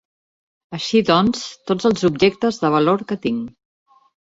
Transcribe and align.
Així 0.77 1.01
doncs, 1.09 1.43
tots 1.73 1.89
els 1.91 2.07
objectes 2.11 2.59
de 2.65 2.73
valor 2.79 3.07
que 3.13 3.21
tinc. 3.29 3.57